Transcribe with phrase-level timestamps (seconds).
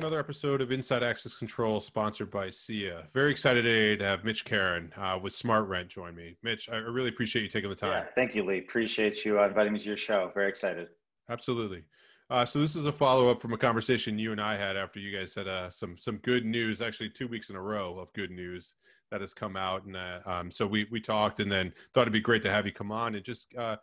[0.00, 3.06] another episode of Inside Access Control, sponsored by SIA.
[3.12, 6.38] Very excited today to have Mitch Karren uh, with SmartRent join me.
[6.42, 7.90] Mitch, I really appreciate you taking the time.
[7.90, 8.60] Yeah, thank you, Lee.
[8.60, 10.30] Appreciate you uh, inviting me to your show.
[10.32, 10.88] Very excited.
[11.28, 11.84] Absolutely.
[12.30, 15.00] Uh, so this is a follow up from a conversation you and I had after
[15.00, 18.10] you guys had uh, some some good news, actually two weeks in a row of
[18.14, 18.76] good news
[19.10, 22.12] that has come out, and uh, um, so we we talked, and then thought it'd
[22.14, 23.76] be great to have you come on and just uh,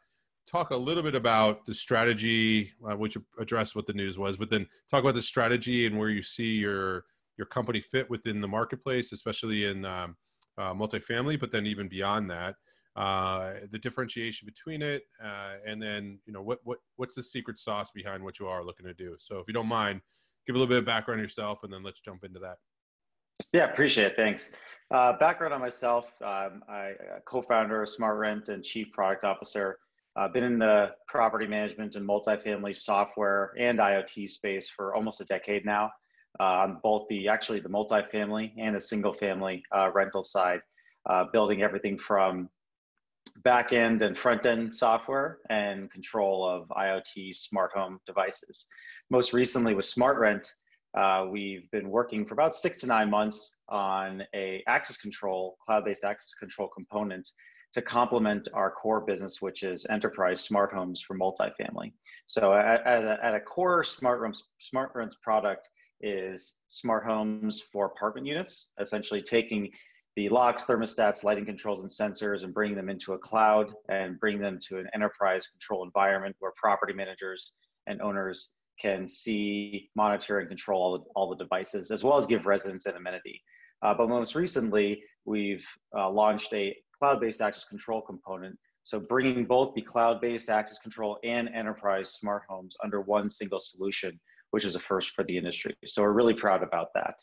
[0.48, 4.50] talk a little bit about the strategy, uh, which addressed what the news was, but
[4.50, 7.06] then talk about the strategy and where you see your
[7.38, 10.16] your company fit within the marketplace, especially in um,
[10.58, 12.56] uh, multifamily, but then even beyond that,
[12.96, 17.60] uh, the differentiation between it, uh, and then you know what what what's the secret
[17.60, 19.16] sauce behind what you are looking to do.
[19.20, 20.02] So if you don't mind,
[20.48, 22.58] give a little bit of background yourself, and then let's jump into that.
[23.54, 24.16] Yeah, appreciate it.
[24.16, 24.56] Thanks.
[24.90, 29.78] Uh, background on myself: um, I uh, co-founder of SmartRent and chief product officer.
[30.18, 35.26] I've been in the property management and multifamily software and IoT space for almost a
[35.26, 35.92] decade now,
[36.40, 40.62] uh, on both the actually the multifamily and the single family uh, rental side,
[41.08, 42.50] uh, building everything from
[43.44, 48.66] back end and front end software and control of IoT smart home devices.
[49.12, 50.52] Most recently with SmartRent,
[50.98, 56.04] uh, we've been working for about six to nine months on a access control, cloud-based
[56.04, 57.30] access control component
[57.78, 61.94] to complement our core business, which is enterprise smart homes for multifamily.
[62.26, 65.70] So at, at, a, at a core SmartRent's, smart rooms product
[66.02, 69.70] is smart homes for apartment units, essentially taking
[70.16, 74.40] the locks, thermostats, lighting controls, and sensors and bringing them into a cloud and bring
[74.40, 77.54] them to an enterprise control environment where property managers
[77.86, 78.50] and owners
[78.82, 82.88] can see, monitor, and control all the, all the devices, as well as give residents
[82.88, 83.40] an amenity.
[83.84, 85.64] Uh, but most recently, we've
[85.96, 88.58] uh, launched a cloud-based access control component.
[88.84, 94.20] So bringing both the cloud-based access control and enterprise smart homes under one single solution,
[94.52, 95.76] which is a first for the industry.
[95.86, 97.16] So we're really proud about that.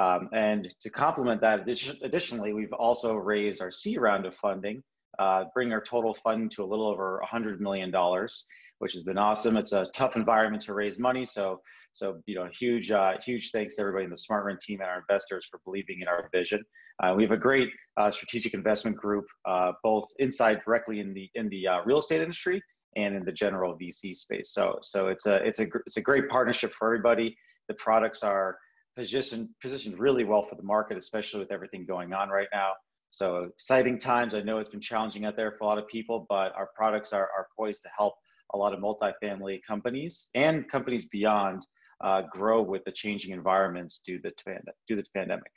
[0.00, 1.68] Um, and to complement that,
[2.02, 4.82] additionally, we've also raised our C round of funding,
[5.18, 7.92] uh, bringing our total funding to a little over $100 million,
[8.78, 9.56] which has been awesome.
[9.56, 11.60] It's a tough environment to raise money, so
[11.92, 15.00] so, you know, huge, uh, huge thanks to everybody in the SmartRent team and our
[15.00, 16.64] investors for believing in our vision.
[17.02, 17.68] Uh, we have a great
[17.98, 22.22] uh, strategic investment group, uh, both inside directly in the in the uh, real estate
[22.22, 22.62] industry
[22.96, 24.52] and in the general VC space.
[24.52, 27.36] So, so it's a it's a it's a great partnership for everybody.
[27.68, 28.56] The products are
[28.96, 32.72] positioned positioned really well for the market, especially with everything going on right now.
[33.12, 34.34] So exciting times.
[34.34, 37.12] I know it's been challenging out there for a lot of people, but our products
[37.12, 38.14] are, are poised to help
[38.54, 41.66] a lot of multifamily companies and companies beyond
[42.02, 44.56] uh, grow with the changing environments due to the,
[44.88, 45.52] due to the pandemic.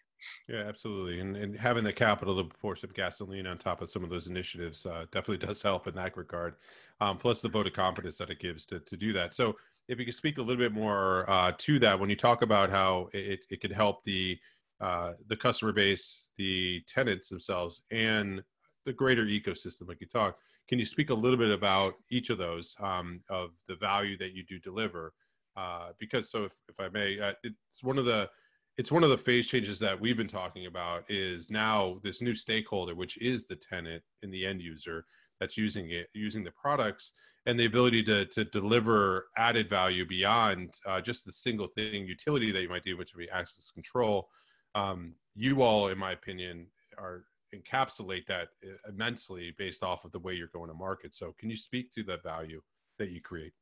[0.50, 1.22] Yeah, absolutely.
[1.22, 4.28] And, and having the capital to pour some gasoline on top of some of those
[4.28, 6.56] initiatives uh, definitely does help in that regard.
[7.00, 9.34] Um, plus the vote of confidence that it gives to, to do that.
[9.34, 9.56] So
[9.88, 12.70] if you could speak a little bit more uh, to that, when you talk about
[12.70, 14.38] how it, it could help the,
[14.82, 18.42] uh, the customer base, the tenants themselves, and
[18.86, 20.38] the greater ecosystem, like you talk,
[20.68, 24.34] can you speak a little bit about each of those um, of the value that
[24.34, 25.14] you do deliver?
[25.58, 28.30] uh, because so if, if I may, uh, it's one of the
[28.78, 32.36] it's one of the phase changes that we've been talking about is now this new
[32.36, 35.06] stakeholder, which is the tenant and the end user
[35.40, 37.14] that's using it, using the products,
[37.46, 42.52] and the ability to to deliver added value beyond uh, just the single thing utility
[42.52, 44.28] that you might do, which would be access control.
[44.76, 48.50] Um, you all, in my opinion, are encapsulate that
[48.88, 51.16] immensely based off of the way you're going to market.
[51.16, 52.62] So, can you speak to the value
[53.00, 53.54] that you create?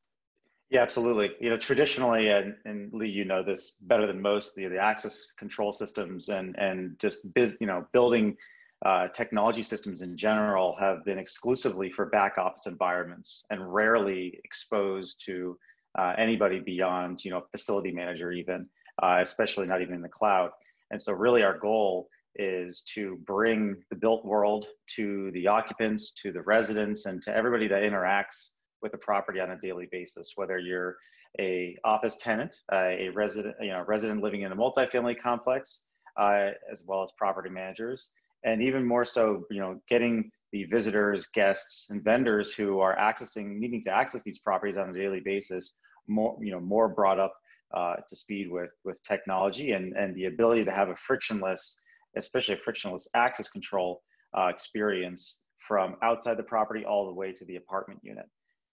[0.69, 1.31] Yeah, absolutely.
[1.39, 5.31] You know, traditionally, and, and Lee, you know this better than most, the, the access
[5.37, 8.35] control systems and and just biz, you know, building
[8.83, 15.23] uh, technology systems in general have been exclusively for back office environments and rarely exposed
[15.25, 15.57] to
[15.97, 18.67] uh, anybody beyond, you know, facility manager even,
[19.01, 20.49] uh, especially not even in the cloud.
[20.93, 26.31] And so, really, our goal is to bring the built world to the occupants, to
[26.31, 28.51] the residents, and to everybody that interacts
[28.83, 30.95] with the property on a daily basis, whether you're
[31.39, 35.85] a office tenant, uh, a resident, you know, resident living in a multifamily complex,
[36.19, 38.11] uh, as well as property managers,
[38.45, 43.57] and even more so, you know, getting the visitors, guests, and vendors who are accessing,
[43.57, 45.73] needing to access these properties on a daily basis,
[46.07, 47.33] more, you know, more brought up
[47.73, 51.79] uh, to speed with with technology and and the ability to have a frictionless,
[52.17, 54.01] especially a frictionless access control
[54.37, 58.25] uh, experience from outside the property all the way to the apartment unit.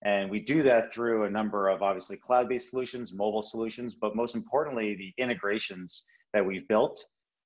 [0.03, 4.35] And we do that through a number of obviously cloud-based solutions, mobile solutions, but most
[4.35, 7.05] importantly, the integrations that we've built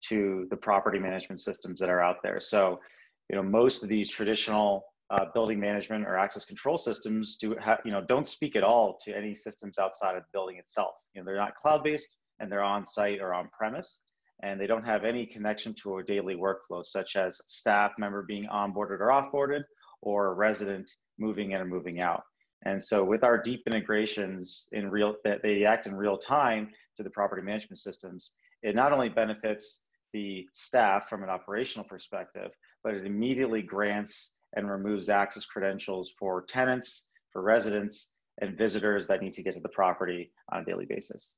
[0.08, 2.38] to the property management systems that are out there.
[2.38, 2.78] So,
[3.28, 7.78] you know, most of these traditional uh, building management or access control systems do have,
[7.84, 10.94] you know, don't speak at all to any systems outside of the building itself.
[11.14, 14.00] You know, they're not cloud-based, and they're on site or on premise,
[14.42, 18.44] and they don't have any connection to a daily workflow, such as staff member being
[18.44, 19.62] onboarded or offboarded,
[20.02, 22.22] or a resident moving in or moving out.
[22.66, 27.02] And so with our deep integrations in real, that they act in real time to
[27.02, 28.32] the property management systems,
[28.62, 32.50] it not only benefits the staff from an operational perspective,
[32.82, 39.22] but it immediately grants and removes access credentials for tenants, for residents, and visitors that
[39.22, 41.36] need to get to the property on a daily basis.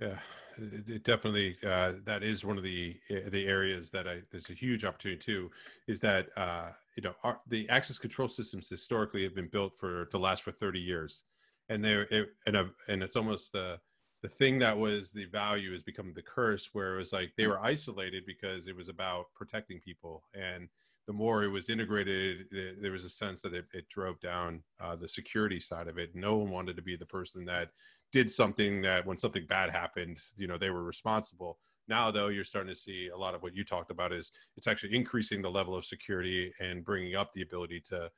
[0.00, 0.18] Yeah,
[0.58, 4.50] it, it definitely uh, that is one of the eh, the areas that I there's
[4.50, 5.50] a huge opportunity too.
[5.86, 10.04] Is that uh, you know our, the access control systems historically have been built for
[10.06, 11.24] to last for 30 years,
[11.68, 13.80] and they're it, and a, and it's almost the
[14.22, 17.46] the thing that was the value has become the curse where it was like they
[17.46, 20.68] were isolated because it was about protecting people and
[21.06, 22.46] the more it was integrated
[22.82, 26.14] there was a sense that it, it drove down uh, the security side of it.
[26.14, 27.70] No one wanted to be the person that
[28.12, 31.58] did something that when something bad happened you know they were responsible.
[31.86, 34.66] Now though you're starting to see a lot of what you talked about is it's
[34.66, 38.10] actually increasing the level of security and bringing up the ability to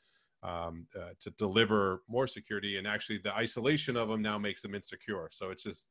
[0.42, 4.74] um, uh, to deliver more security and actually the isolation of them now makes them
[4.74, 5.28] insecure.
[5.30, 5.88] So it's just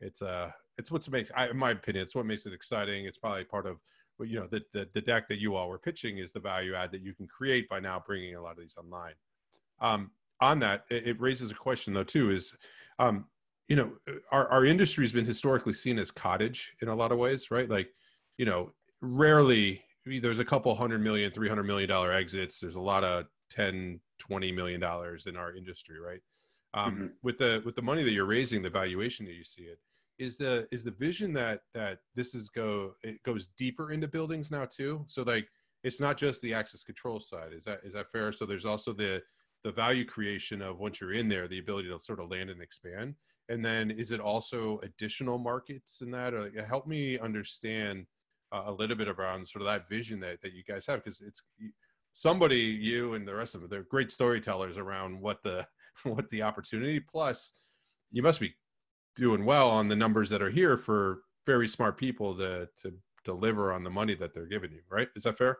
[0.00, 3.06] it's uh it's what's makes I, in my opinion it's what makes it exciting.
[3.06, 3.78] It's probably part of
[4.20, 6.92] you know the, the the deck that you all were pitching is the value add
[6.92, 9.14] that you can create by now bringing a lot of these online.
[9.80, 12.56] Um on that it, it raises a question though too is
[13.00, 13.26] um
[13.66, 13.92] you know
[14.30, 17.68] our, our industry has been historically seen as cottage in a lot of ways right?
[17.68, 17.90] Like
[18.36, 18.70] you know
[19.00, 22.60] rarely there's a couple hundred million 300 million dollar exits.
[22.60, 26.20] There's a lot of 10 20 million dollars in our industry right?
[26.74, 27.06] Um, mm-hmm.
[27.22, 29.78] with the with the money that you're raising the valuation that you see it
[30.18, 34.50] is the is the vision that that this is go it goes deeper into buildings
[34.50, 35.04] now too?
[35.06, 35.48] So like
[35.84, 37.52] it's not just the access control side.
[37.52, 38.32] Is that is that fair?
[38.32, 39.22] So there's also the
[39.64, 42.62] the value creation of once you're in there the ability to sort of land and
[42.62, 43.14] expand.
[43.48, 46.34] And then is it also additional markets in that?
[46.34, 48.06] Or help me understand
[48.52, 51.20] uh, a little bit around sort of that vision that, that you guys have because
[51.20, 51.42] it's
[52.12, 55.66] somebody you and the rest of it they're great storytellers around what the
[56.04, 57.52] what the opportunity plus
[58.10, 58.54] you must be
[59.16, 62.92] doing well on the numbers that are here for very smart people to to
[63.24, 65.58] deliver on the money that they're giving you right is that fair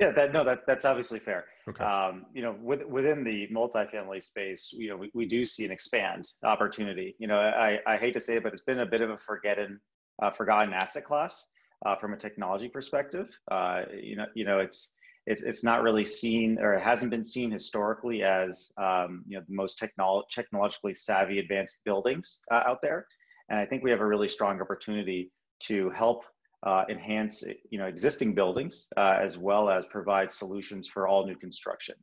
[0.00, 1.44] yeah, that no, that that's obviously fair.
[1.68, 1.84] Okay.
[1.84, 5.70] Um, you know, with, within the multifamily space, you know, we, we do see an
[5.70, 7.14] expand opportunity.
[7.18, 9.18] You know, I, I hate to say it, but it's been a bit of a
[9.18, 9.78] forgotten
[10.22, 11.46] uh, forgotten asset class
[11.84, 13.28] uh, from a technology perspective.
[13.50, 14.92] Uh, you know, you know, it's
[15.26, 19.44] it's it's not really seen or it hasn't been seen historically as um, you know
[19.46, 23.06] the most technolo- technologically savvy advanced buildings uh, out there.
[23.48, 25.30] And I think we have a really strong opportunity
[25.60, 26.24] to help
[26.62, 31.36] uh, enhance you know existing buildings uh, as well as provide solutions for all new
[31.36, 31.94] construction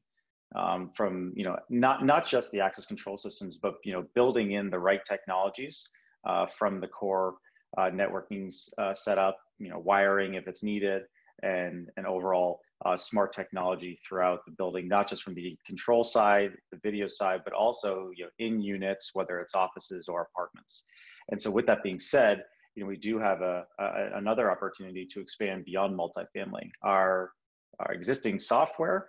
[0.56, 4.54] um, from you know not not just the access control systems but you know building
[4.54, 5.90] in the right technologies
[6.28, 7.36] uh, from the core
[7.78, 11.04] uh, networking uh, setup you know wiring if it's needed
[11.44, 16.52] and and overall uh, smart technology throughout the building not just from the control side
[16.72, 20.84] the video side but also you know in units whether it's offices or apartments
[21.32, 22.44] and so with that being said
[22.78, 26.70] you know, we do have a, a, another opportunity to expand beyond multifamily.
[26.84, 27.32] Our,
[27.80, 29.08] our existing software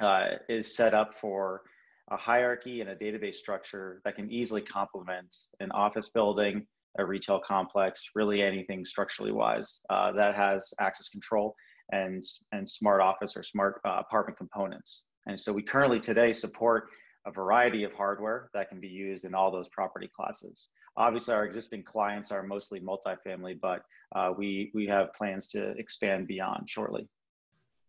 [0.00, 1.62] uh, is set up for
[2.10, 6.66] a hierarchy and a database structure that can easily complement an office building,
[6.98, 11.54] a retail complex, really anything structurally wise uh, that has access control
[11.92, 12.22] and,
[12.52, 15.06] and smart office or smart uh, apartment components.
[15.26, 16.88] And so we currently today support
[17.26, 20.70] a variety of hardware that can be used in all those property classes.
[20.96, 23.82] Obviously, our existing clients are mostly multifamily, but
[24.14, 27.08] uh, we we have plans to expand beyond shortly.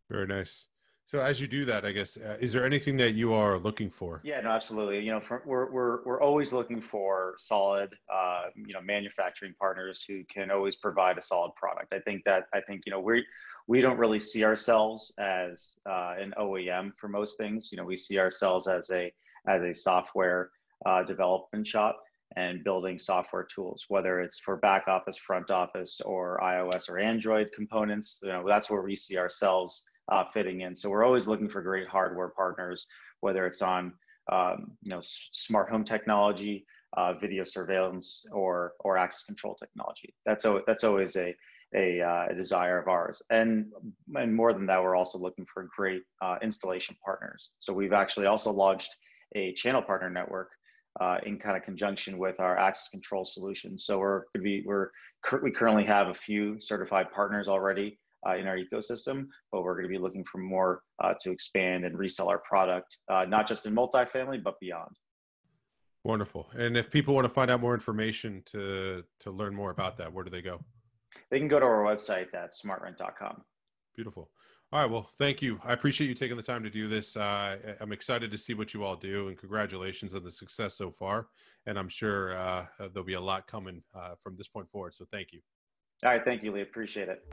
[0.10, 0.68] Very nice.
[1.06, 3.90] So as you do that, I guess, uh, is there anything that you are looking
[3.90, 4.22] for?
[4.24, 5.02] Yeah, no, absolutely.
[5.02, 10.06] You know, for, we're we're we're always looking for solid, uh, you know, manufacturing partners
[10.08, 11.94] who can always provide a solid product.
[11.94, 13.26] I think that I think you know we
[13.68, 17.70] we don't really see ourselves as uh, an OEM for most things.
[17.72, 19.12] You know, we see ourselves as a
[19.48, 20.52] as a software
[20.86, 22.00] uh, development shop
[22.36, 27.50] and building software tools, whether it's for back office, front office, or iOS or Android
[27.56, 28.20] components.
[28.24, 30.76] You know, that's where we see ourselves uh, fitting in.
[30.76, 32.88] So we're always looking for great hardware partners,
[33.22, 33.94] whether it's on
[34.32, 36.66] um, you know smart home technology,
[36.98, 40.14] uh, video surveillance, or or access control technology.
[40.26, 41.36] That's o- that's always a
[41.76, 43.22] a, uh, a, desire of ours.
[43.30, 43.72] And
[44.16, 47.50] and more than that, we're also looking for great uh, installation partners.
[47.60, 48.92] So we've actually also launched
[49.36, 50.52] a channel partner network
[51.00, 53.86] uh, in kind of conjunction with our access control solutions.
[53.86, 54.24] So we're
[54.66, 54.90] we're
[55.42, 59.84] we currently have a few certified partners already uh, in our ecosystem, but we're going
[59.84, 63.66] to be looking for more uh, to expand and resell our product, uh, not just
[63.66, 64.92] in multifamily but beyond.
[66.04, 66.50] Wonderful.
[66.54, 70.12] And if people want to find out more information to to learn more about that,
[70.14, 70.60] where do they go?
[71.30, 73.44] They can go to our website at smartrent.com.
[73.96, 74.30] Beautiful.
[74.72, 74.90] All right.
[74.90, 75.60] Well, thank you.
[75.64, 77.16] I appreciate you taking the time to do this.
[77.16, 80.90] Uh, I'm excited to see what you all do, and congratulations on the success so
[80.90, 81.28] far.
[81.68, 84.96] And I'm sure uh, there'll be a lot coming uh, from this point forward.
[84.96, 85.42] So thank you.
[86.04, 86.26] All right.
[86.26, 86.62] Thank you, Lee.
[86.62, 87.24] Appreciate it.